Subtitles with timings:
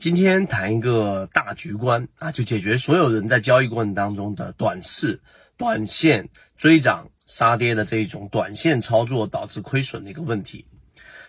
[0.00, 5.20] 今天谈一个大局观啊，就解决所有人在交易过程当中的短视、
[5.58, 10.64] 短线追涨杀跌的这一种短线操作导致亏损的一个问题。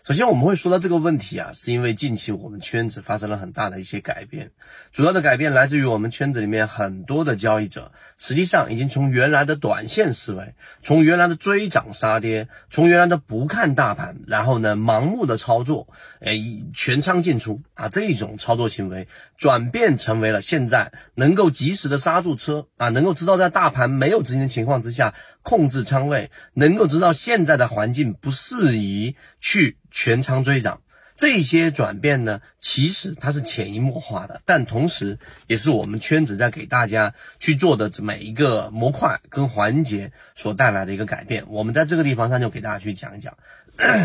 [0.04, 4.50] 首先，我们会说到这个问题啊，是因为近期我们圈子发生了很大的一些改变，
[4.92, 15.88] 主要的改变来自于我们圈子里面很多的交易者，实际上已经从原来的短线思维，从原来的追涨杀跌，从原来的不看大盘，然后呢盲目的操作，
[16.20, 16.36] 哎
[16.74, 25.14] 全仓进出啊这一种操作行为，转变成为了现在能够及时的刹住车啊，能够知道在大盘没有资金的情况之下。
[25.44, 30.82] 控制仓位，能够知道现在的环境不适宜去全仓追涨，
[31.18, 41.46] 这些转变呢，其实它是潜移默化的，但同时也是我们圈子在给大家去做的每一个模块跟环节所带来的一个改变。
[41.50, 43.36] 我们在这个地方上就给大家去讲一讲。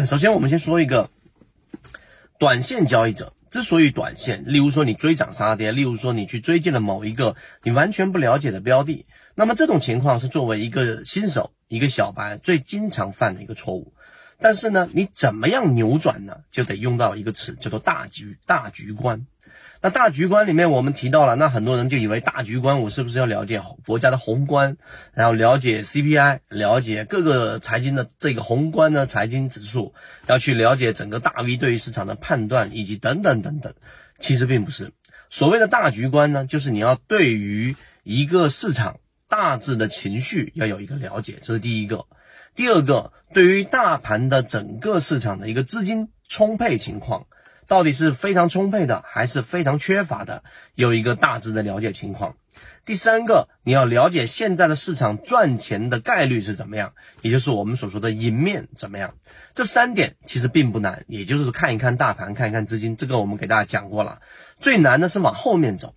[0.07, 1.11] 首先，我们先说一个
[2.39, 9.07] 短线交易者之所以短线，例如说你追涨杀跌，例如说你去追进了某一个你完全不了解的标的。
[9.35, 13.93] 那么这种情况是作为一个新手、一个小白最经常犯的一个错误，
[14.39, 16.39] 但是呢，你怎么样扭转呢？
[16.51, 19.27] 就得用到一个词，叫做大局大局观。
[19.87, 24.79] 那大局观里面我们提到了，那很多人就以为大局观我是不是要了解国家的宏观，
[25.15, 29.95] 然后了解 CPI，了解各个财经的这个宏观的财经指数，
[30.27, 33.75] 要去了解整个大 V 对于市场的判断以及等等等等。
[34.19, 34.91] 其实并不是，
[35.31, 38.99] 所谓的大局观呢，就是你要对于一个市场。
[39.29, 42.07] 大致的情绪要有一个了解，这是第一个。
[42.55, 47.27] 第二个，对于大盘的整个市场的一个资金充沛情况，
[47.67, 50.43] 到底是非常充沛的，还是非常缺乏的，
[50.75, 52.37] 有一个大致的了解情况。
[52.85, 59.15] 第三个，你要了解现在的市场赚钱的概率是怎么样，也就是我们所说的赢面怎么样。
[59.55, 64.21] 这三点其实并不难，也就是看一看大盘，看一看资金，这个我们给大家讲过了。
[64.61, 65.97] 最难的是往后面走，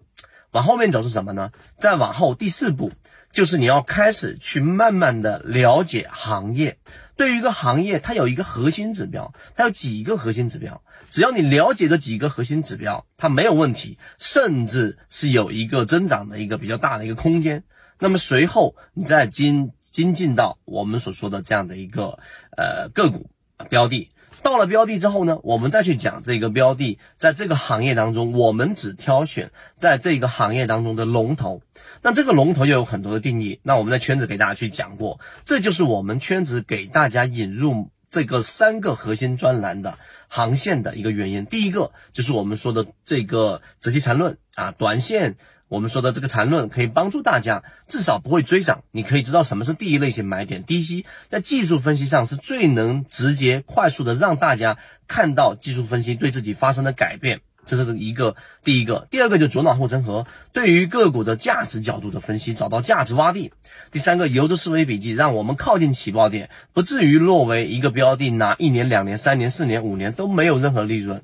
[0.50, 1.52] 往后面走是什么呢？
[1.78, 2.92] 再往后第四步。
[3.32, 6.78] 就是你要开始去慢慢的了解行业，
[7.16, 10.82] 对于一个行业，它有一个核心指标，它有几个核心指标，
[11.12, 17.64] 只要你了解这几个核心指标，它没有问题，甚至是有一个增长的一个比较大的一个空间。
[18.00, 22.20] 那么随后你再精精进到我们所说的这样的一个
[22.58, 23.30] 呃个股
[23.70, 24.10] 标的。
[24.42, 31.62] 到了标的之后呢，我们再去讲这个标的，在这个行业当中，我们只挑选在这个行业当中的龙头。
[32.02, 33.60] 那这个龙头又有很多的定义。
[33.64, 41.46] 那我们在圈子给大家去讲过，这就是我们圈子给大家引入这个三个核心专栏的航线的一个原因。
[41.46, 45.36] 第一个就是我们说的这个择期缠论啊，短线。
[45.70, 48.84] 我们说的这个缠论可以帮助大家，至少不会追涨。
[48.92, 57.42] 你可以知道什么是第一类型买点，低吸，在技术分析上是最能直接、快速的让大家看到技术分析对自己发生的改变。
[57.66, 63.54] 这是一个第一个，第二个就左脑护城河，对于个股的价值角度的分析，找到价值洼地。
[63.92, 71.22] 第三个，游资思维笔记，让我们靠近起爆点，不至于落为一个标的拿一年、两年、三年、四年、五年都没有任何利润。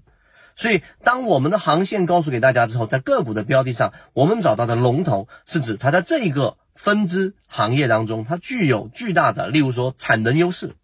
[0.55, 10.75] 所以，当我们的航线告诉给大家之后，在个股的标的上，我们找到的龙头是指它在这一个分支行业当中，它具有巨大的，例如说产能优势，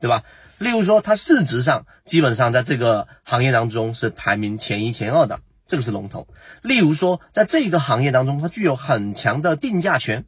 [0.00, 0.22] 对吧？
[0.56, 6.26] 例如说它市值上基本上在这个行业当中是排名前一前二的，这个是龙头。
[6.62, 10.24] 例如说在这个行业当中，它具有很强的定价权，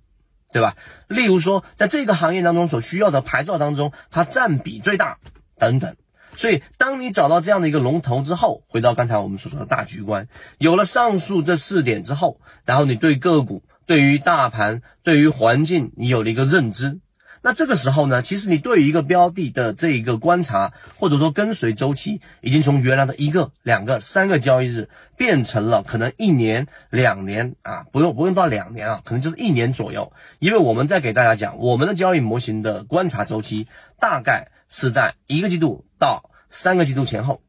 [0.52, 0.76] 对吧？
[1.08, 5.18] 例如说在这个行业当中所需要的牌照当中，它占比最大，
[5.58, 5.96] 等等。
[6.36, 17.00] 所以，当你找到这样的一个龙头之后，回到刚才我们所说的大局观，有了上述这四点之后，然后你对个股、对于大盘、对于环境，你有了一个认知。
[17.42, 30.12] 那这个时候呢，其实你对于一个标的的这一个观察，或者说跟随周期，已经从原来的一个、两个、三个交易日，变成了可能一年、两年啊，不用不用到两年啊，可能就是一年左右。
[30.38, 33.68] 因为我们在给大家讲，我们的交易模型的观察周期
[33.98, 36.24] 大概是在一个季度到。
[36.52, 37.42] 三个季度前后，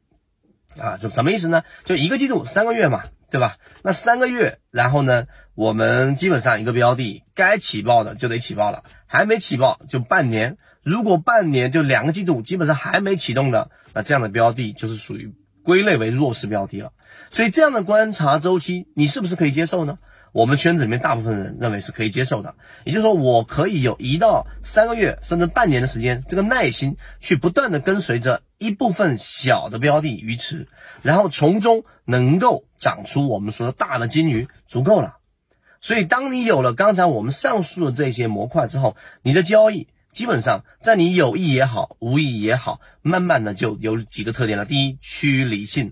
[0.77, 1.63] 啊，这什么意思呢？
[1.85, 3.01] 就一个季度三个月嘛，
[3.31, 3.57] 对吧？
[3.81, 5.25] 那三个月，然后呢，
[5.55, 10.57] 我们基本上一个标的该起爆的就得起爆了，还没起爆就半年。
[10.83, 15.33] 如果半年就两个季度基本上还没启动的，那这样的标的就是属于
[15.63, 16.93] 归类为弱势标的了。
[17.31, 19.97] 所以这样的观察周期，你是不是可以接受呢？
[20.31, 22.55] 我们圈子里面大部分人认为是可以接受的，
[22.85, 30.67] 也就是说，我可以有一到三个月甚至半年的时间，这个耐心去不断的跟随着一部分小的标的鱼池，
[31.01, 35.17] 然后从中能够长出我们说的大的金鱼，足够了。
[35.81, 44.65] 所以，当你有了刚才我们上述的这些模块之后，你的交易基本上在你有意也好，无意也好，慢慢的就有几个特点了。
[44.65, 45.91] 第一，趋于理性。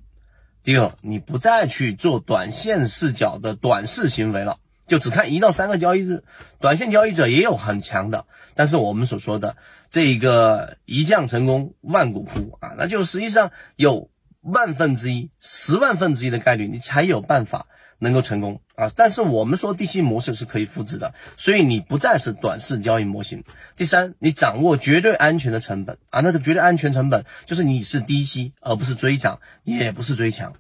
[0.63, 6.23] 第二，你不再去做短线视角的短视行为了，就只看一到三个交易日。
[6.59, 8.25] 短线交易者也有很强的，
[8.56, 9.56] 但是我们所说的
[9.89, 14.09] 这个一将成功万古枯啊，那就实际上有
[14.41, 17.67] 万分之一、十万分之一的概率，你才有办法。
[18.00, 18.92] 能够成功啊！
[18.96, 23.44] 但是我们说低吸模式是可以复制的，所以你不再是短视交易模型。
[23.78, 30.54] 第三，你掌握绝对安全的成本啊，那个绝对安全成本就是你是低吸，而不是追涨，也不是追强。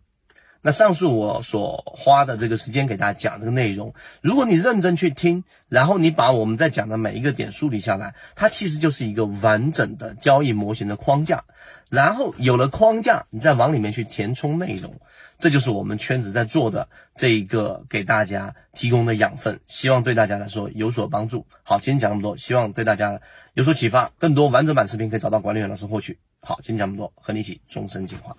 [0.61, 11.45] 那上述我所花的这个时间给大家讲这个内容，如果你认真去听，然后你把我们在讲的每一个点梳理下来，它其实就是一个完整的交易模型的框架。
[11.89, 14.99] 然后有了框架，你再往里面去填充内容，
[15.37, 21.47] 这就是我们圈子在做的这一个给大家提供的养分，希望对大家来说有所帮助。
[21.63, 23.21] 好，今天讲那么多，希望对大家
[23.53, 24.11] 有所启发。
[24.19, 26.19] 更多完整版视频可以找到管理员老师获取。
[26.41, 28.35] 好，今天讲那么多，和你一起终身进化。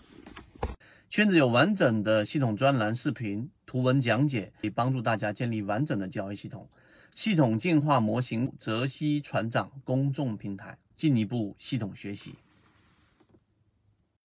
[1.11, 6.69] 圈子有完整的系统专栏、视频、图文讲解，可以帮助大家建立完整的交易系统。
[7.17, 12.37] 系统进化模型泽西船长公众平台，进一步系统学习。